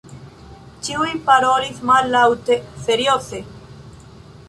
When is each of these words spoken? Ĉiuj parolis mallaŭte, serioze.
Ĉiuj 0.87 1.09
parolis 1.27 1.83
mallaŭte, 1.91 2.61
serioze. 2.89 3.47